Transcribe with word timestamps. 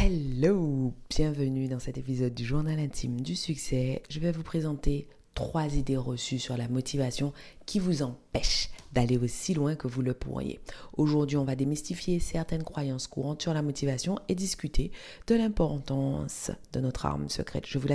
Hello, 0.00 0.94
bienvenue 1.10 1.68
dans 1.68 1.78
cet 1.78 1.96
épisode 1.96 2.34
du 2.34 2.44
journal 2.44 2.78
intime 2.80 3.20
du 3.20 3.36
succès. 3.36 4.02
Je 4.08 4.18
vais 4.18 4.32
vous 4.32 4.42
présenter 4.42 5.06
trois 5.34 5.66
idées 5.76 5.96
reçues 5.96 6.40
sur 6.40 6.56
la 6.56 6.66
motivation 6.66 7.32
qui 7.66 7.78
vous 7.78 8.02
empêchent 8.02 8.70
d'aller 8.92 9.16
aussi 9.16 9.54
loin 9.54 9.76
que 9.76 9.86
vous 9.86 10.02
le 10.02 10.14
pourriez. 10.14 10.60
Aujourd'hui, 10.96 11.36
on 11.36 11.44
va 11.44 11.54
démystifier 11.54 12.18
certaines 12.18 12.64
croyances 12.64 13.06
courantes 13.06 13.42
sur 13.42 13.54
la 13.54 13.62
motivation 13.62 14.18
et 14.28 14.34
discuter 14.34 14.90
de 15.28 15.36
l'importance 15.36 16.50
de 16.72 16.80
notre 16.80 17.06
arme 17.06 17.28
secrète. 17.28 17.66
Je 17.66 17.78
vous 17.78 17.86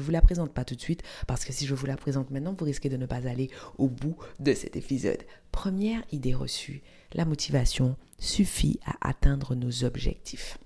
vous 0.00 0.10
la 0.10 0.22
présente 0.22 0.54
pas 0.54 0.64
tout 0.64 0.76
de 0.76 0.80
suite 0.80 1.02
parce 1.26 1.44
que 1.44 1.52
si 1.52 1.66
je 1.66 1.74
vous 1.74 1.86
la 1.86 1.96
présente 1.96 2.30
maintenant, 2.30 2.54
vous 2.58 2.64
risquez 2.64 2.88
de 2.88 2.96
ne 2.96 3.06
pas 3.06 3.28
aller 3.28 3.50
au 3.76 3.88
bout 3.88 4.16
de 4.38 4.54
cet 4.54 4.76
épisode. 4.76 5.24
Première 5.52 6.02
idée 6.10 6.34
reçue, 6.34 6.80
la 7.12 7.26
motivation 7.26 7.96
suffit 8.18 8.78
à 8.86 9.08
atteindre 9.08 9.54
nos 9.54 9.84
objectifs. 9.84 10.56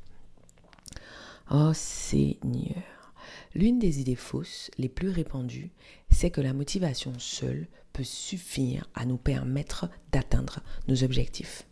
Oh 1.51 1.73
Seigneur. 1.75 3.13
L'une 3.55 3.79
des 3.79 4.01
idées 4.01 4.15
fausses 4.15 4.71
les 4.79 4.89
plus 4.89 5.11
répandues, 5.11 5.71
c'est 6.11 6.31
que 6.31 6.41
la 6.41 6.55
motivation 6.55 7.13
seule 7.19 7.69
peut 7.93 8.05
suffire 8.05 8.89
à 8.95 9.05
nous 9.05 9.19
permettre 9.19 9.89
d'atteindre 10.11 10.61
nos 10.89 11.05
objectifs. 11.05 11.67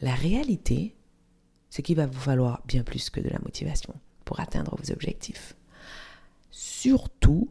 La 0.00 0.14
réalité, 0.14 0.96
c'est 1.70 1.82
qu'il 1.82 1.96
va 1.96 2.06
vous 2.06 2.20
falloir 2.20 2.62
bien 2.66 2.82
plus 2.82 3.10
que 3.10 3.20
de 3.20 3.28
la 3.28 3.38
motivation 3.40 3.94
pour 4.24 4.40
atteindre 4.40 4.76
vos 4.76 4.92
objectifs. 4.92 5.54
Surtout 6.50 7.50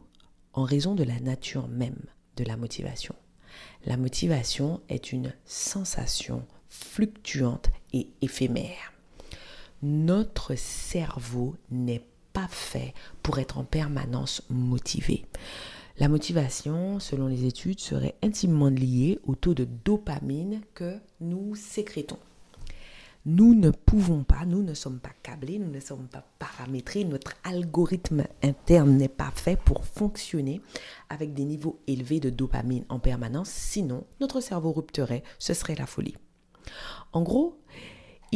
en 0.54 0.64
raison 0.64 0.94
de 0.94 1.04
la 1.04 1.20
nature 1.20 1.68
même 1.68 2.00
de 2.36 2.44
la 2.44 2.56
motivation. 2.56 3.14
La 3.86 3.96
motivation 3.96 4.80
est 4.88 5.12
une 5.12 5.32
sensation 5.44 6.46
fluctuante 6.68 7.70
et 7.92 8.08
éphémère. 8.22 8.93
Notre 9.86 10.54
cerveau 10.54 11.56
n'est 11.70 12.06
pas 12.32 12.48
fait 12.48 12.94
pour 13.22 13.38
être 13.38 13.58
en 13.58 13.64
permanence 13.64 14.40
motivé. 14.48 15.26
La 15.98 16.08
motivation, 16.08 16.98
selon 17.00 17.26
les 17.26 17.44
études, 17.44 17.80
serait 17.80 18.14
intimement 18.22 18.70
liée 18.70 19.20
au 19.24 19.34
taux 19.34 19.52
de 19.52 19.66
dopamine 19.84 20.62
que 20.72 20.96
nous 21.20 21.54
sécrétons. 21.54 22.18
Nous 23.26 23.54
ne 23.54 23.70
pouvons 23.70 24.24
pas, 24.24 24.46
nous 24.46 24.62
ne 24.62 24.72
sommes 24.72 25.00
pas 25.00 25.12
câblés, 25.22 25.58
nous 25.58 25.70
ne 25.70 25.80
sommes 25.80 26.08
pas 26.08 26.24
paramétrés, 26.38 27.04
notre 27.04 27.34
algorithme 27.44 28.24
interne 28.42 28.96
n'est 28.96 29.08
pas 29.08 29.32
fait 29.34 29.58
pour 29.66 29.84
fonctionner 29.84 30.62
avec 31.10 31.34
des 31.34 31.44
niveaux 31.44 31.78
élevés 31.86 32.20
de 32.20 32.30
dopamine 32.30 32.86
en 32.88 33.00
permanence, 33.00 33.50
sinon 33.50 34.06
notre 34.18 34.40
cerveau 34.40 34.72
rupterait, 34.72 35.24
ce 35.38 35.52
serait 35.52 35.74
la 35.74 35.84
folie. 35.84 36.16
En 37.12 37.20
gros, 37.20 37.58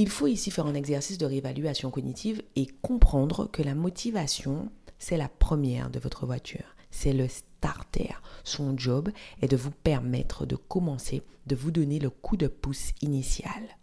il 0.02 0.08
faut 0.08 0.28
ici 0.28 0.52
faire 0.52 0.66
un 0.66 0.74
exercice 0.74 1.18
de 1.18 1.26
réévaluation 1.26 1.90
cognitive 1.90 2.40
et 2.54 2.68
comprendre 2.82 3.50
que 3.50 3.64
la 3.64 3.74
motivation, 3.74 4.70
c'est 5.00 5.16
la 5.16 5.28
première 5.28 5.90
de 5.90 5.98
votre 5.98 6.24
voiture. 6.24 6.76
C'est 6.92 7.12
le 7.12 7.26
starter. 7.26 8.14
Son 8.44 8.78
job 8.78 9.10
est 9.42 9.48
de 9.48 9.56
vous 9.56 9.72
permettre 9.72 10.46
de 10.46 10.54
commencer, 10.54 11.22
de 11.48 11.56
vous 11.56 11.72
donner 11.72 11.98
le 11.98 12.10
coup 12.10 12.36
de 12.36 12.46
pouce 12.46 12.92
initial. 13.02 13.76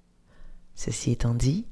Ceci 0.73 1.11
étant 1.11 1.35
dit, 1.35 1.65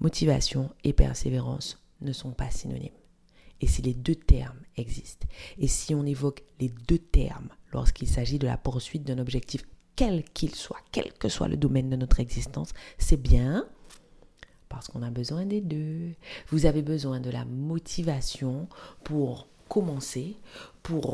motivation 0.00 0.70
et 0.82 0.92
persévérance 0.92 1.86
ne 2.00 2.12
sont 2.12 2.32
pas 2.32 2.50
synonymes. 2.50 2.90
Et 3.60 3.68
si 3.68 3.80
les 3.80 3.94
deux 3.94 4.16
termes 4.16 4.60
existent, 4.76 5.28
et 5.58 5.68
si 5.68 5.94
on 5.94 6.04
évoque 6.04 6.42
les 6.58 6.68
deux 6.68 6.98
termes 6.98 7.50
lorsqu'il 7.72 8.08
s'agit 8.08 8.40
de 8.40 8.48
la 8.48 8.56
poursuite 8.56 9.04
d'un 9.04 9.18
objectif 9.18 9.62
quel 9.96 10.24
qu'il 10.24 10.54
soit, 10.54 10.80
quel 10.92 11.12
que 11.12 11.28
soit 11.28 11.48
le 11.48 11.56
domaine 11.56 11.90
de 11.90 11.96
notre 11.96 12.20
existence, 12.20 12.70
c'est 12.98 13.20
bien 13.20 13.66
parce 14.68 14.88
qu'on 14.88 15.02
a 15.02 15.10
besoin 15.10 15.46
des 15.46 15.60
deux. 15.60 16.12
Vous 16.48 16.66
avez 16.66 16.82
besoin 16.82 17.20
de 17.20 17.30
la 17.30 17.44
motivation 17.44 18.68
pour 19.04 19.46
commencer, 19.68 20.36
pour 20.82 21.04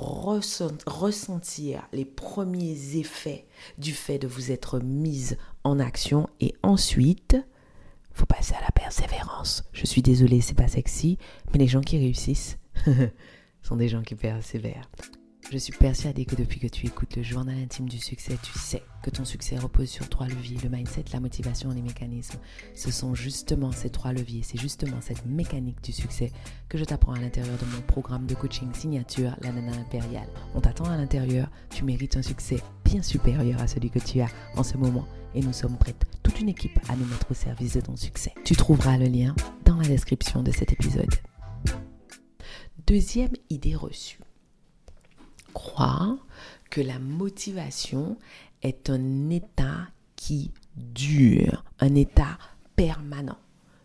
ressentir 0.87 1.87
les 1.93 2.05
premiers 2.05 2.97
effets 2.97 3.47
du 3.79 3.93
fait 3.93 4.19
de 4.19 4.27
vous 4.27 4.51
être 4.51 4.81
mise 4.81 5.37
en 5.63 5.79
action 5.79 6.29
et 6.41 6.55
ensuite, 6.63 7.37
faut 8.13 8.27
passer 8.27 8.55
à 8.55 8.61
la 8.61 8.71
persévérance. 8.71 9.65
Je 9.73 9.87
suis 9.87 10.03
désolée, 10.03 10.41
c'est 10.41 10.55
pas 10.55 10.69
sexy, 10.69 11.19
mais 11.53 11.59
les 11.59 11.69
gens 11.69 11.81
qui 11.81 11.99
réussissent 11.99 12.59
sont 13.63 13.77
des 13.77 13.89
gens 13.89 14.03
qui 14.03 14.15
persévèrent. 14.15 14.91
Je 15.53 15.59
suis 15.59 15.73
persuadée 15.73 16.27
que 16.27 16.37
depuis 16.37 16.61
que 16.61 16.69
tu 16.69 16.87
écoutes 16.87 17.17
le 17.17 17.25
journal 17.25 17.59
intime 17.59 17.89
du 17.89 17.99
succès, 17.99 18.39
tu 18.41 18.57
sais 18.57 18.85
que 19.03 19.11
ton 19.11 19.25
succès 19.25 19.59
repose 19.59 19.89
sur 19.89 20.09
trois 20.09 20.29
leviers, 20.29 20.59
le 20.63 20.69
mindset, 20.69 21.07
la 21.13 21.19
motivation 21.19 21.73
et 21.73 21.75
les 21.75 21.83
mécanismes. 21.83 22.39
Ce 22.77 22.93
sont 22.93 23.17
justement 23.17 23.73
ces 23.73 23.91
trois 23.91 24.13
leviers, 24.13 24.45
c'est 24.45 24.61
justement 24.61 25.01
cette 25.01 25.27
mécanique 25.27 25.83
du 25.83 25.91
succès 25.91 26.31
que 26.69 26.79
je 26.79 26.85
t'apprends 26.85 27.15
à 27.15 27.19
l'intérieur 27.19 27.59
de 27.59 27.65
mon 27.65 27.83
programme 27.83 28.27
de 28.27 28.37
coaching 28.37 28.73
signature, 28.73 29.35
la 29.41 29.51
Nana 29.51 29.77
Impériale. 29.77 30.29
On 30.55 30.61
t'attend 30.61 30.85
à 30.85 30.97
l'intérieur, 30.97 31.51
tu 31.69 31.83
mérites 31.83 32.17
un 32.17 32.23
succès 32.23 32.63
bien 32.85 33.03
supérieur 33.03 33.61
à 33.61 33.67
celui 33.67 33.91
que 33.91 33.99
tu 33.99 34.21
as 34.21 34.31
en 34.55 34.63
ce 34.63 34.77
moment 34.77 35.09
et 35.35 35.41
nous 35.41 35.53
sommes 35.53 35.77
prêtes, 35.77 36.05
toute 36.23 36.41
une 36.41 36.49
équipe, 36.49 36.79
à 36.89 36.95
nous 36.95 37.07
mettre 37.07 37.29
au 37.29 37.35
service 37.35 37.75
de 37.75 37.81
ton 37.81 37.97
succès. 37.97 38.33
Tu 38.45 38.55
trouveras 38.55 38.99
le 38.99 39.07
lien 39.07 39.35
dans 39.65 39.79
la 39.79 39.89
description 39.89 40.45
de 40.45 40.53
cet 40.53 40.73
épisode. 40.73 41.13
Deuxième 42.87 43.33
idée 43.51 43.75
reçue 43.75 44.21
croire 45.53 46.17
que 46.71 46.81
la 46.81 46.99
motivation 46.99 48.17
est 48.63 48.91
un 48.91 49.31
état 49.31 49.89
qui 50.17 50.51
dure, 50.77 51.65
un 51.81 51.95
état 51.95 52.39
permanent. 52.77 53.39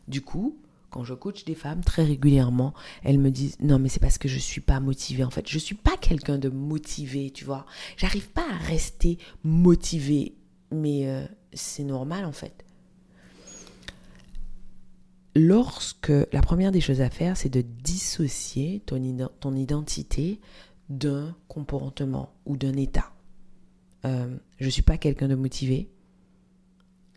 Du 0.08 0.22
coup, 0.22 0.58
quand 0.92 1.04
je 1.04 1.14
coach 1.14 1.44
des 1.44 1.56
femmes 1.56 1.84
très 1.84 2.04
régulièrement, 2.04 2.74
elles 3.04 3.20
me 3.20 3.32
disent 3.32 3.58
non 3.60 3.80
mais 3.80 3.90
c'est 3.90 4.00
parce 4.00 4.18
que 4.18 4.30
je 4.30 4.40
suis 4.40 4.62
pas 4.62 4.80
motivée 4.80 5.24
en 5.24 5.30
fait, 5.30 5.48
je 5.50 5.60
suis 5.60 5.76
pas 5.76 5.98
quelqu'un 5.98 6.38
de 6.38 6.50
motivé, 6.50 7.32
tu 7.32 7.44
vois. 7.44 7.66
J'arrive 7.98 8.30
pas 8.30 8.46
à 8.50 8.58
rester 8.58 9.18
motivée, 9.44 10.36
mais 10.72 11.08
euh, 11.08 11.26
c'est 11.54 11.84
normal 11.84 12.24
en 12.26 12.32
fait. 12.32 12.64
Lorsque 15.36 16.14
la 16.32 16.42
première 16.42 16.72
des 16.72 16.80
choses 16.80 17.02
à 17.02 17.10
faire, 17.10 17.36
c'est 17.36 17.50
de 17.50 17.62
dissocier 17.62 18.82
ton, 18.86 19.28
ton 19.42 19.54
identité 19.54 20.40
d'un 20.90 21.36
comportement 21.48 22.34
ou 22.46 22.58
d'un 22.58 22.76
état. 22.76 23.14
Euh, 24.06 24.38
je 24.60 24.66
ne 24.66 24.70
suis 24.70 24.82
pas 24.82 24.98
quelqu'un 24.98 25.28
de 25.28 25.36
motivé. 25.36 25.90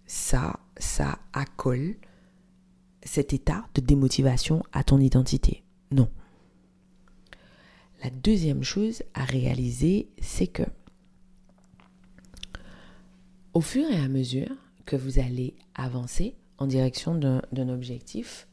Ça, 0.07 0.59
ça 0.79 1.19
accole 1.33 1.97
cet 3.03 3.33
état 3.33 3.67
de 3.75 3.81
démotivation 3.81 4.63
à 4.73 4.85
ton 4.85 4.99
identité. 4.99 5.63
Non. 5.91 6.09
La 8.03 8.11
deuxième 8.11 8.63
chose 8.63 9.03
à 9.15 9.25
réaliser, 9.25 10.09
c'est 10.21 10.47
que 10.47 10.63
au 13.55 13.61
fur 13.61 13.91
et 13.91 13.99
à 13.99 14.09
mesure 14.09 14.55
que 14.87 14.95
vous 14.97 15.19
allez 15.19 15.57
avancer 15.75 16.37
en 16.59 16.67
direction 16.67 17.15
d'un 17.15 17.69
objectif, 17.69 18.47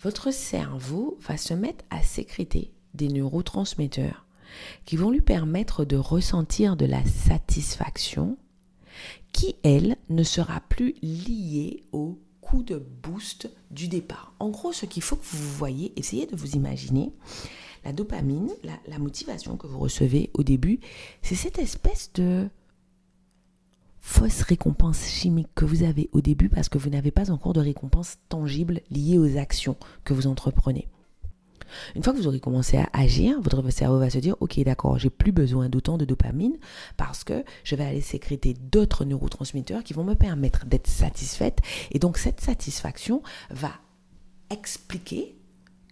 votre 0.00 0.32
cerveau 0.32 1.18
va 1.20 1.36
se 1.36 1.54
mettre 1.54 1.84
à 1.90 2.02
sécréter 2.02 2.72
des 2.94 3.08
neurotransmetteurs 3.08 4.27
qui 4.84 4.96
vont 4.96 5.10
lui 5.10 5.20
permettre 5.20 5.84
de 5.84 5.96
ressentir 5.96 6.76
de 6.76 6.86
la 6.86 7.04
satisfaction 7.04 8.36
qui, 9.32 9.56
elle, 9.62 9.96
ne 10.08 10.22
sera 10.22 10.60
plus 10.68 10.94
liée 11.02 11.84
au 11.92 12.18
coup 12.40 12.62
de 12.62 12.78
boost 13.02 13.50
du 13.70 13.88
départ. 13.88 14.32
En 14.40 14.48
gros, 14.48 14.72
ce 14.72 14.86
qu'il 14.86 15.02
faut 15.02 15.16
que 15.16 15.26
vous 15.26 15.56
voyez, 15.56 15.92
essayez 15.96 16.26
de 16.26 16.34
vous 16.34 16.52
imaginer, 16.52 17.12
la 17.84 17.92
dopamine, 17.92 18.50
la, 18.64 18.98
motivation 18.98 19.56
que 19.56 19.66
vous 19.66 19.78
recevez 19.78 20.30
au 20.34 20.42
début, 20.42 20.80
c'est 21.22 21.34
cette 21.34 21.58
espèce 21.58 22.10
de 22.14 22.48
fausse 24.00 24.42
récompense 24.42 25.04
chimique 25.06 25.48
que 25.54 25.64
vous 25.64 25.82
avez 25.82 26.08
au 26.12 26.20
début 26.20 26.48
parce 26.48 26.68
que 26.68 26.78
vous 26.78 26.90
n'avez 26.90 27.10
pas 27.10 27.30
encore 27.30 27.52
de 27.52 27.60
récompense 27.60 28.16
tangible 28.28 28.80
liée 28.90 29.18
aux 29.18 29.36
actions 29.36 29.76
que 30.04 30.14
vous 30.14 30.26
entreprenez. 30.26 30.88
Une 31.94 32.02
fois 32.02 32.12
que 32.12 32.18
vous 32.18 32.26
aurez 32.26 32.40
commencé 32.40 32.76
à 32.76 32.88
agir, 32.92 33.40
votre 33.40 33.68
cerveau 33.70 33.98
va 33.98 34.10
se 34.10 34.18
dire, 34.18 34.36
ok, 34.40 34.58
d'accord, 34.60 34.98
j'ai 34.98 35.10
plus 35.10 35.32
besoin 35.32 35.68
d'autant 35.68 35.98
de 35.98 36.04
dopamine 36.04 36.56
parce 36.96 37.24
que 37.24 37.44
je 37.64 37.76
vais 37.76 37.84
aller 37.84 38.00
sécréter 38.00 38.54
d'autres 38.54 39.04
neurotransmetteurs 39.04 39.84
qui 39.84 39.94
vont 39.94 40.04
me 40.04 40.14
permettre 40.14 40.66
d'être 40.66 40.88
satisfaite. 40.88 41.58
Et 41.90 41.98
donc 41.98 42.18
cette 42.18 42.40
satisfaction 42.40 43.22
va 43.50 43.72
expliquer 44.50 45.36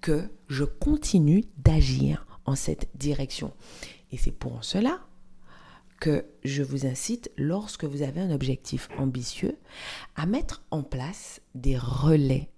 que 0.01 0.29
je 0.49 0.65
continue 0.65 1.45
d'agir 1.59 2.27
en 2.45 2.55
cette 2.55 2.89
direction. 2.95 3.53
Et 4.13 4.17
c'est 4.17 4.31
pour 4.31 4.65
cela 4.65 5.01
que 6.01 6.27
je 6.45 6.63
vous 6.63 6.87
incite, 6.87 7.31
lorsque 7.37 7.85
vous 7.85 8.03
avez 8.03 8.21
un 8.21 8.31
objectif 8.31 8.89
ambitieux, 8.99 9.57
à 10.15 10.27
mettre 10.27 10.63
en 10.71 10.83
place 10.83 11.41
des 11.55 11.77
relais 11.79 12.51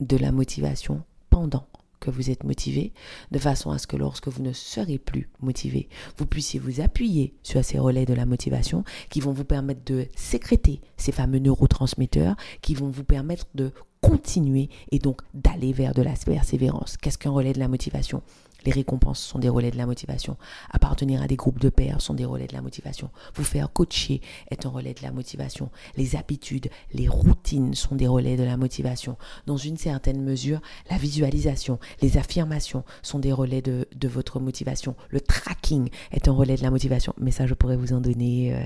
de 0.00 0.16
la 0.16 0.32
motivation 0.32 1.04
pendant 1.30 1.66
que 2.00 2.10
vous 2.10 2.30
êtes 2.30 2.44
motivé, 2.44 2.92
de 3.30 3.38
façon 3.38 3.70
à 3.70 3.78
ce 3.78 3.86
que 3.86 3.96
lorsque 3.96 4.28
vous 4.28 4.42
ne 4.42 4.52
serez 4.52 4.98
plus 4.98 5.28
motivé, 5.40 5.88
vous 6.16 6.26
puissiez 6.26 6.58
vous 6.58 6.80
appuyer 6.80 7.34
sur 7.42 7.64
ces 7.64 7.78
relais 7.78 8.06
de 8.06 8.14
la 8.14 8.26
motivation 8.26 8.84
qui 9.10 9.20
vont 9.20 9.32
vous 9.32 9.44
permettre 9.44 9.84
de 9.84 10.06
sécréter 10.16 10.80
ces 10.96 11.12
fameux 11.12 11.38
neurotransmetteurs 11.38 12.36
qui 12.62 12.74
vont 12.74 12.88
vous 12.88 13.04
permettre 13.04 13.46
de 13.54 13.72
continuer 14.00 14.70
et 14.90 14.98
donc 14.98 15.20
d'aller 15.34 15.72
vers 15.72 15.94
de 15.94 16.02
la 16.02 16.14
persévérance. 16.14 16.96
Qu'est-ce 16.96 17.18
qu'un 17.18 17.30
relais 17.30 17.52
de 17.52 17.58
la 17.58 17.68
motivation? 17.68 18.22
Les 18.64 18.72
récompenses 18.72 19.20
sont 19.20 19.38
des 19.38 19.48
relais 19.48 19.70
de 19.70 19.76
la 19.76 19.86
motivation. 19.86 20.36
Appartenir 20.70 21.22
à 21.22 21.26
des 21.26 21.36
groupes 21.36 21.60
de 21.60 21.68
pairs 21.68 22.00
sont 22.00 22.14
des 22.14 22.24
relais 22.24 22.46
de 22.46 22.52
la 22.52 22.62
motivation. 22.62 23.10
Vous 23.34 23.44
faire 23.44 23.72
coacher 23.72 24.20
est 24.50 24.66
un 24.66 24.70
relais 24.70 24.94
de 24.94 25.02
la 25.02 25.12
motivation. 25.12 25.70
Les 25.96 26.16
habitudes, 26.16 26.70
les 26.92 27.08
routines 27.08 27.74
sont 27.74 27.94
des 27.94 28.06
relais 28.06 28.36
de 28.36 28.42
la 28.42 28.56
motivation. 28.56 29.16
Dans 29.46 29.56
une 29.56 29.76
certaine 29.76 30.22
mesure, 30.22 30.60
la 30.90 30.98
visualisation, 30.98 31.78
les 32.02 32.18
affirmations 32.18 32.84
sont 33.02 33.18
des 33.18 33.32
relais 33.32 33.62
de, 33.62 33.86
votre 34.08 34.40
motivation. 34.40 34.96
Le 35.10 35.20
tracking 35.20 35.88
est 36.10 36.28
un 36.28 36.32
relais 36.32 36.56
de 36.56 36.62
la 36.62 36.70
motivation. 36.70 37.14
Mais 37.18 37.30
ça, 37.30 37.46
je 37.46 37.54
pourrais 37.54 37.76
vous 37.76 37.92
en 37.92 38.00
donner 38.00 38.54
euh, 38.54 38.62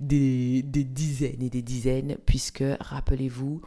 des 0.00 0.62
dizaines 0.62 1.42
et 1.42 1.50
des 1.50 1.62
dizaines, 1.62 2.16
puisque, 2.26 2.64
rappelez-vous, 2.80 3.60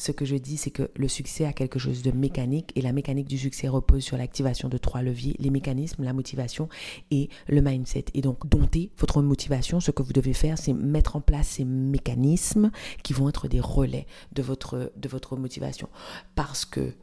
ce 0.00 0.12
que 0.12 0.24
je 0.24 0.36
dis, 0.36 0.56
c'est 0.56 0.70
que 0.70 0.90
le 0.96 1.08
succès 1.08 1.44
a 1.44 1.52
quelque 1.52 1.78
chose 1.78 2.02
de 2.02 2.10
mécanique 2.10 2.72
et 2.74 2.80
la 2.80 2.92
mécanique 2.92 3.28
du 3.28 3.36
succès 3.36 3.68
repose 3.68 4.02
sur 4.02 4.16
l'activation 4.16 4.70
de 4.70 4.78
trois 4.78 5.02
leviers, 5.02 5.36
les 5.38 5.50
mécanismes, 5.50 6.04
la 6.04 6.14
motivation 6.14 6.70
et 7.10 7.28
le 7.48 7.60
mindset. 7.60 8.06
Et 8.14 8.22
donc, 8.22 8.48
dompter 8.48 8.90
votre 8.96 9.20
motivation, 9.20 9.78
ce 9.78 9.90
que 9.90 10.02
vous 10.02 10.14
devez 10.14 10.32
faire, 10.32 10.56
c'est 10.56 10.72
mettre 10.72 11.16
en 11.16 11.20
place 11.20 11.48
ces 11.48 11.64
mécanismes 11.64 12.70
qui 13.02 13.12
vont 13.12 13.28
être 13.28 13.46
des 13.46 13.60
relais 13.60 14.06
de 14.32 14.40
votre, 14.40 14.90
de 14.96 15.08
votre 15.08 15.36
motivation. 15.36 15.90
Parce 16.34 16.64
que 16.64 16.94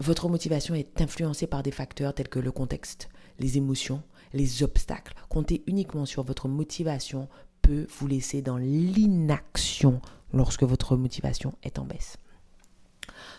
votre 0.00 0.28
motivation 0.28 0.74
est 0.74 1.00
influencée 1.00 1.46
par 1.46 1.62
des 1.62 1.70
facteurs 1.70 2.14
tels 2.14 2.28
que 2.28 2.40
le 2.40 2.50
contexte, 2.50 3.10
les 3.38 3.58
émotions, 3.58 4.02
les 4.32 4.64
obstacles. 4.64 5.14
Compter 5.28 5.62
uniquement 5.68 6.04
sur 6.04 6.24
votre 6.24 6.48
motivation 6.48 7.28
peut 7.62 7.86
vous 7.96 8.08
laisser 8.08 8.42
dans 8.42 8.56
l'inaction 8.56 10.00
lorsque 10.32 10.64
votre 10.64 10.96
motivation 10.96 11.54
est 11.62 11.78
en 11.78 11.84
baisse. 11.84 12.16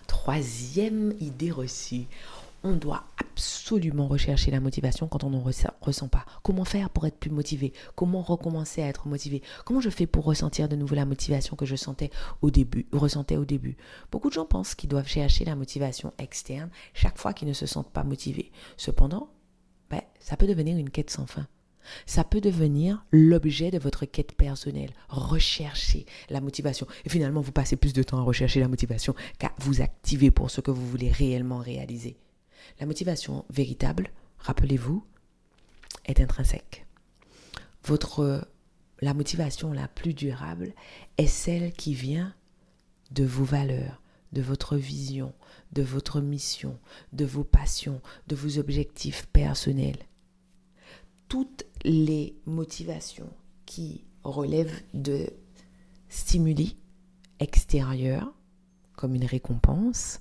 Troisième 0.07 1.13
idée 1.19 1.51
reçue, 1.51 2.05
on 2.63 2.73
doit 2.73 3.05
absolument 3.17 4.07
rechercher 4.07 4.51
la 4.51 4.59
motivation 4.59 5.07
quand 5.07 5.23
on 5.23 5.29
n'en 5.29 5.43
ressent 5.81 6.07
pas. 6.09 6.25
Comment 6.43 6.65
faire 6.65 6.89
pour 6.89 7.05
être 7.05 7.17
plus 7.17 7.29
motivé? 7.29 7.73
Comment 7.95 8.21
recommencer 8.21 8.81
à 8.81 8.87
être 8.87 9.07
motivé? 9.07 9.41
Comment 9.65 9.79
je 9.79 9.89
fais 9.89 10.07
pour 10.07 10.25
ressentir 10.25 10.67
de 10.67 10.75
nouveau 10.75 10.95
la 10.95 11.05
motivation 11.05 11.55
que 11.55 11.65
je 11.65 11.75
sentais 11.75 12.09
au 12.41 12.51
début, 12.51 12.87
ressentais 12.91 13.37
au 13.37 13.45
début? 13.45 13.77
Beaucoup 14.11 14.29
de 14.29 14.33
gens 14.33 14.45
pensent 14.45 14.75
qu'ils 14.75 14.89
doivent 14.89 15.07
chercher 15.07 15.45
la 15.45 15.55
motivation 15.55 16.13
externe 16.17 16.69
chaque 16.93 17.17
fois 17.17 17.33
qu'ils 17.33 17.47
ne 17.47 17.53
se 17.53 17.65
sentent 17.65 17.91
pas 17.91 18.03
motivés. 18.03 18.51
Cependant, 18.75 19.29
ben, 19.89 20.01
ça 20.19 20.35
peut 20.35 20.47
devenir 20.47 20.77
une 20.77 20.89
quête 20.89 21.11
sans 21.11 21.27
fin. 21.27 21.47
Ça 22.05 22.23
peut 22.23 22.41
devenir 22.41 23.05
l'objet 23.11 23.71
de 23.71 23.79
votre 23.79 24.05
quête 24.05 24.33
personnelle. 24.33 24.91
Rechercher 25.09 26.05
la 26.29 26.41
motivation. 26.41 26.87
Et 27.05 27.09
finalement, 27.09 27.41
vous 27.41 27.51
passez 27.51 27.75
plus 27.75 27.93
de 27.93 28.03
temps 28.03 28.19
à 28.19 28.23
rechercher 28.23 28.59
la 28.59 28.67
motivation 28.67 29.15
qu'à 29.37 29.51
vous 29.59 29.81
activer 29.81 30.31
pour 30.31 30.51
ce 30.51 30.61
que 30.61 30.71
vous 30.71 30.87
voulez 30.87 31.11
réellement 31.11 31.59
réaliser. 31.59 32.17
La 32.79 32.85
motivation 32.85 33.45
véritable, 33.49 34.11
rappelez-vous, 34.39 35.03
est 36.05 36.19
intrinsèque. 36.19 36.85
Votre, 37.85 38.47
la 39.01 39.13
motivation 39.13 39.71
la 39.71 39.87
plus 39.87 40.13
durable 40.13 40.73
est 41.17 41.27
celle 41.27 41.73
qui 41.73 41.93
vient 41.93 42.33
de 43.11 43.23
vos 43.23 43.43
valeurs, 43.43 44.01
de 44.33 44.41
votre 44.41 44.75
vision, 44.75 45.33
de 45.71 45.81
votre 45.81 46.21
mission, 46.21 46.77
de 47.13 47.25
vos 47.25 47.43
passions, 47.43 48.01
de 48.27 48.35
vos 48.35 48.59
objectifs 48.59 49.27
personnels 49.27 50.05
toutes 51.29 51.65
les 51.83 52.35
motivations 52.45 53.29
qui 53.65 54.03
relèvent 54.23 54.81
de 54.93 55.29
stimuli 56.09 56.75
extérieurs, 57.39 58.33
comme 58.95 59.15
une 59.15 59.25
récompense, 59.25 60.19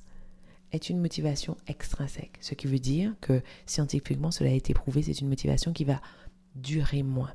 est 0.71 0.91
une 0.91 1.01
motivation 1.01 1.57
extrinsèque. 1.67 2.39
Ce 2.41 2.55
qui 2.55 2.67
veut 2.67 2.79
dire 2.79 3.15
que 3.21 3.43
scientifiquement, 3.67 4.31
cela 4.31 4.51
a 4.51 4.53
été 4.53 4.75
prouvé, 4.75 5.03
c'est 5.03 5.21
une 5.21 5.29
motivation 5.29 5.73
qui 5.73 5.85
va 5.85 6.01
durer 6.55 7.03
moins. 7.03 7.33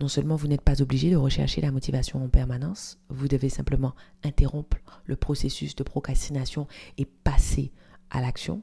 Non 0.00 0.08
seulement 0.08 0.34
vous 0.34 0.48
n'êtes 0.48 0.62
pas 0.62 0.82
obligé 0.82 1.10
de 1.10 1.16
rechercher 1.16 1.60
la 1.60 1.70
motivation 1.70 2.24
en 2.24 2.28
permanence, 2.28 2.98
vous 3.08 3.28
devez 3.28 3.48
simplement 3.48 3.94
interrompre 4.24 4.78
le 5.04 5.14
processus 5.14 5.76
de 5.76 5.84
procrastination 5.84 6.66
et 6.98 7.04
passer 7.04 7.70
à 8.10 8.20
l'action 8.20 8.62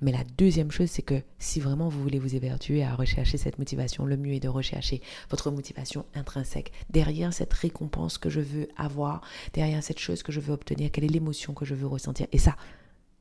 mais 0.00 0.12
la 0.12 0.24
deuxième 0.38 0.70
chose, 0.70 0.90
c'est 0.90 1.02
que 1.02 1.22
si 1.38 1.60
vraiment 1.60 1.88
vous 1.88 2.02
voulez 2.02 2.18
vous 2.18 2.34
évertuer 2.34 2.84
à 2.84 2.94
rechercher 2.94 3.38
cette 3.38 3.58
motivation, 3.58 4.04
le 4.04 4.16
mieux 4.16 4.34
est 4.34 4.40
de 4.40 4.48
rechercher 4.48 5.00
votre 5.30 5.50
motivation 5.50 6.04
intrinsèque. 6.14 6.72
Derrière 6.90 7.32
cette 7.32 7.52
récompense 7.52 8.18
que 8.18 8.30
je 8.30 8.40
veux 8.40 8.68
avoir, 8.76 9.22
derrière 9.52 9.82
cette 9.82 9.98
chose 9.98 10.22
que 10.22 10.32
je 10.32 10.40
veux 10.40 10.52
obtenir, 10.52 10.90
quelle 10.90 11.04
est 11.04 11.08
l'émotion 11.08 11.54
que 11.54 11.64
je 11.64 11.74
veux 11.74 11.86
ressentir? 11.86 12.26
Et 12.32 12.38
ça, 12.38 12.56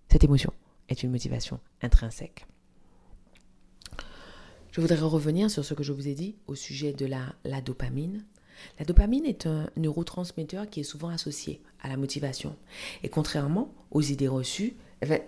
cette 0.10 0.24
émotion 0.24 0.54
est 0.90 1.04
une 1.04 1.12
motivation 1.12 1.60
intrinsèque. 1.82 2.46
Je 4.74 4.82
voudrais 4.82 5.00
revenir 5.00 5.52
sur 5.52 5.64
ce 5.64 5.76
que 5.76 5.84
je 5.84 5.94
vous 5.94 6.08
ai 6.08 6.16
dit 6.16 6.36
au 6.48 6.56
sujet 6.56 6.94
de 6.94 7.06
la, 7.06 7.62
dopamine. 7.62 8.26
La 8.80 8.86
dopamine 8.86 9.24
est 9.26 9.46
un 9.46 9.70
neurotransmetteur 9.78 10.68
qui 10.68 10.80
est 10.80 10.84
souvent 10.84 11.10
associé 11.10 11.62
à 11.82 11.90
la 11.90 11.96
motivation. 11.96 12.56
Et 13.04 13.10
contrairement 13.10 13.72
aux 13.92 14.02
idées 14.02 14.28
reçues, 14.28 14.76
eh 15.04 15.06
ben, 15.06 15.22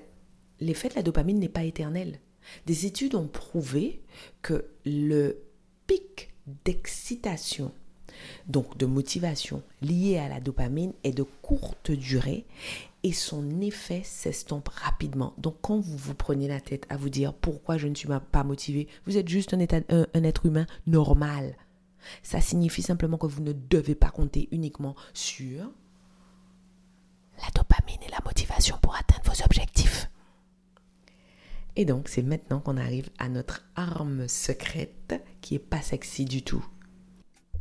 l'effet 0.59 0.89
de 0.89 0.95
la 0.95 1.03
dopamine 1.03 1.39
n'est 1.39 1.49
pas 1.49 1.63
éternel. 1.63 2.19
Des 2.65 2.85
études 2.85 3.15
ont 3.15 3.27
prouvé 3.27 4.01
que 4.41 4.65
le 4.85 5.41
pic 5.87 6.33
d'excitation, 6.63 7.71
donc 8.47 8.77
de 8.77 8.85
motivation 8.85 9.63
lié 9.81 10.17
à 10.17 10.29
la 10.29 10.39
dopamine, 10.39 10.93
est 11.03 11.11
de 11.11 11.23
courte 11.23 11.91
durée 11.91 12.45
et 13.03 13.13
son 13.13 13.61
effet 13.61 14.01
s'estompe 14.03 14.69
rapidement. 14.69 15.33
Donc 15.37 15.57
quand 15.61 15.79
vous 15.79 15.97
vous 15.97 16.15
prenez 16.15 16.47
la 16.47 16.59
tête 16.59 16.85
à 16.89 16.97
vous 16.97 17.09
dire 17.09 17.33
pourquoi 17.33 17.77
je 17.77 17.87
ne 17.87 17.95
suis 17.95 18.09
pas 18.31 18.43
motivé, 18.43 18.87
vous 19.05 19.17
êtes 19.17 19.27
juste 19.27 19.53
un, 19.53 19.59
un 19.59 20.23
être 20.23 20.45
humain 20.45 20.65
normal. 20.87 21.55
Ça 22.23 22.41
signifie 22.41 22.81
simplement 22.81 23.17
que 23.17 23.27
vous 23.27 23.41
ne 23.41 23.53
devez 23.53 23.95
pas 23.95 24.09
compter 24.09 24.47
uniquement 24.51 24.95
sur 25.13 25.71
la 27.37 27.49
dopamine 27.53 28.01
et 28.07 28.11
la 28.11 28.19
motivation 28.25 28.77
pour 28.81 28.95
atteindre. 28.95 29.04
Et 31.75 31.85
donc, 31.85 32.07
c'est 32.07 32.21
maintenant 32.21 32.59
qu'on 32.59 32.77
arrive 32.77 33.09
à 33.17 33.27
notre 33.27 33.65
arme 33.75 34.27
secrète 34.27 35.21
qui 35.41 35.55
est 35.55 35.59
pas 35.59 35.81
sexy 35.81 36.25
du 36.25 36.41
tout. 36.41 36.65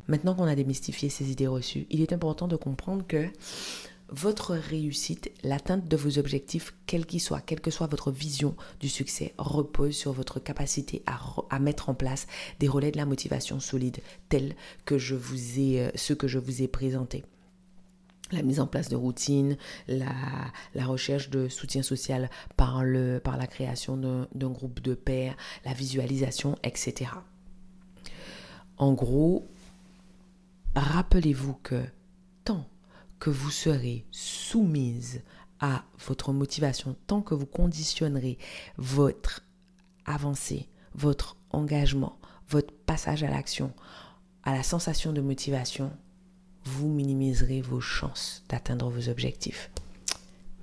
Maintenant 0.06 0.35
qu'on 0.35 0.44
a 0.44 0.54
démystifié 0.54 1.09
ces 1.09 1.30
idées 1.30 1.47
reçues, 1.47 1.87
il 1.90 2.00
est 2.00 2.12
important 2.12 2.47
de 2.47 2.56
comprendre 2.56 3.06
que 3.06 3.28
votre 4.11 4.54
réussite, 4.54 5.33
l'atteinte 5.42 5.88
de 5.88 5.97
vos 5.97 6.18
objectifs, 6.18 6.75
quels 6.87 7.06
qu'ils 7.06 7.23
soient, 7.23 7.40
quelle 7.40 7.61
que 7.61 7.71
soit 7.71 7.87
votre 7.87 8.11
vision 8.11 8.54
du 8.78 8.88
succès, 8.88 9.35
repose 9.38 9.97
sur 9.97 10.12
votre 10.12 10.40
capacité 10.40 11.02
à, 11.06 11.59
mettre 11.59 11.88
en 11.88 11.94
place 11.94 12.26
des 12.61 12.68
relais 12.68 12.90
de 12.90 12.99
la 12.99 13.06
motivation 13.06 13.61
solide, 13.61 13.99
tels 14.28 14.54
que 14.85 14.94
euh, 14.94 15.90
ceux 15.94 16.14
que 16.14 16.28
je 16.28 16.38
vous 16.38 16.62
ai 16.62 16.68
présentés 16.68 17.25
la 18.35 18.43
mise 18.43 18.61
en 18.61 18.67
place 18.67 18.88
de 18.88 18.97
routines, 18.97 19.57
la, 19.88 20.07
recherche 20.85 21.31
de 21.31 21.49
soutien 21.49 21.83
social 21.83 22.31
par, 22.57 22.85
le, 22.85 23.21
par 23.23 23.37
la 23.37 23.47
création 23.47 23.97
d'un 23.97 24.50
groupe 24.50 24.81
de 24.81 24.95
pairs, 24.95 25.37
la 25.64 25.73
visualisation, 25.73 26.57
etc. 26.62 27.11
En 28.76 28.93
gros, 28.93 29.49
rappelez-vous 30.75 31.55
que 31.62 31.83
tant 32.45 32.67
que 33.19 33.31
vous 33.31 33.50
serez 33.50 34.05
soumise 34.11 35.23
à 35.61 35.85
votre 36.07 36.33
motivation, 36.33 36.97
tant 37.07 37.23
que 37.23 37.35
vous 37.35 37.47
conditionnerez 37.47 38.38
votre 38.76 39.43
avancée, 40.05 40.69
votre 40.95 41.37
engagement, 41.50 42.19
votre 42.49 42.73
passage 42.73 43.23
à 43.23 43.31
l'action, 43.31 43.73
à 44.43 44.53
la 44.53 44.62
sensation 44.62 45.12
de 45.12 45.21
motivation, 45.21 45.91
vous 46.64 46.88
minimiserez 46.88 47.61
vos 47.61 47.80
chances 47.80 48.42
d'atteindre 48.49 48.88
vos 48.90 49.09
objectifs. 49.09 49.71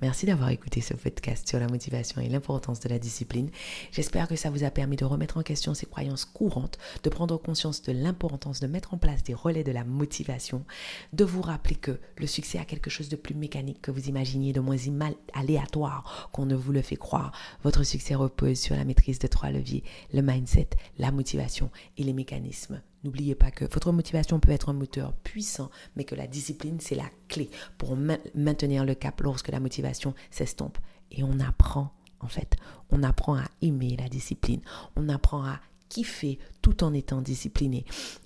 Merci 0.02 0.26
d'avoir 0.26 0.48
écouté 0.48 0.80
ce 0.80 0.94
podcast 0.94 1.48
sur 1.48 1.60
la 1.60 1.68
motivation 1.68 2.20
et 2.20 2.28
l'importance 2.28 2.80
de 2.80 2.88
la 2.88 2.98
discipline. 2.98 3.50
J'espère 3.92 4.26
que 4.26 4.34
ça 4.34 4.50
vous 4.50 4.64
a 4.64 4.70
permis 4.72 4.96
de 4.96 5.04
remettre 5.04 5.38
en 5.38 5.44
question 5.44 5.74
ces 5.74 5.86
croyances 5.86 6.24
courantes, 6.24 6.76
de 7.04 7.08
prendre 7.08 7.36
conscience 7.36 7.82
de 7.82 7.92
l'importance 7.92 8.58
de 8.58 8.66
mettre 8.66 8.94
en 8.94 8.98
place 8.98 9.22
des 9.22 9.32
relais 9.32 9.62
de 9.62 9.70
la 9.70 9.84
motivation, 9.84 10.64
de 11.12 11.24
vous 11.24 11.40
rappeler 11.40 11.76
que 11.76 12.00
le 12.16 12.26
succès 12.26 12.58
a 12.58 12.64
quelque 12.64 12.90
chose 12.90 13.10
de 13.10 13.16
plus 13.16 13.36
mécanique 13.36 13.80
que 13.80 13.92
vous 13.92 14.08
imaginiez, 14.08 14.52
de 14.52 14.58
moins 14.58 14.76
aléatoire 15.34 16.30
qu'on 16.32 16.46
ne 16.46 16.56
vous 16.56 16.72
le 16.72 16.82
fait 16.82 16.96
croire. 16.96 17.30
Votre 17.62 17.84
succès 17.84 18.16
repose 18.16 18.58
sur 18.58 18.74
la 18.74 18.84
maîtrise 18.84 19.20
de 19.20 19.28
trois 19.28 19.52
leviers, 19.52 19.84
le 20.12 20.22
mindset, 20.22 20.70
la 20.98 21.12
motivation 21.12 21.70
et 21.96 22.02
les 22.02 22.12
mécanismes 22.12 22.82
N'oubliez 23.04 23.34
pas 23.34 23.50
que 23.50 23.64
votre 23.64 23.92
motivation 23.92 24.38
peut 24.38 24.52
être 24.52 24.68
un 24.68 24.74
moteur 24.74 25.12
puissant, 25.24 25.70
mais 25.96 26.04
que 26.04 26.14
la 26.14 26.26
discipline, 26.26 26.78
c'est 26.80 26.94
la 26.94 27.10
clé 27.28 27.50
pour 27.78 27.96
maintenir 27.96 28.84
le 28.84 28.94
cap 28.94 29.20
lorsque 29.20 29.48
la 29.48 29.60
motivation 29.60 30.14
s'estompe. 30.30 30.78
Et 31.10 31.24
on 31.24 31.40
apprend, 31.40 31.92
en 32.20 32.28
fait, 32.28 32.56
on 32.90 33.02
apprend 33.02 33.36
à 33.36 33.44
aimer 33.60 33.96
la 33.98 34.08
discipline. 34.08 34.60
On 34.96 35.08
apprend 35.08 35.44
à 35.44 35.60
kiffer 35.88 36.38
tout 36.62 36.84
en 36.84 36.94
étant 36.94 37.20
discipliné. 37.20 37.84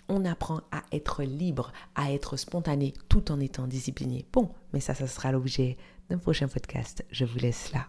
On 0.09 0.25
apprend 0.25 0.61
à 0.71 0.85
être 0.93 1.25
libre, 1.25 1.73
à 1.95 2.13
être 2.13 2.37
spontané 2.37 2.95
tout 3.09 3.33
en 3.33 3.41
étant 3.41 3.67
discipliné. 3.67 4.25
Bon, 4.33 4.51
mais 4.73 4.81
ça, 4.81 4.95
ça 4.95 5.09
sera 5.09 5.33
l'objet 5.33 5.77
d'un 6.09 6.19
prochain 6.19 6.49
podcast. 6.49 7.05
Je 7.11 7.25
vous 7.25 7.39
laisse 7.39 7.73
là. 7.73 7.89